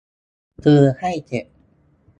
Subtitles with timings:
[0.63, 1.45] คือให้เสร็จ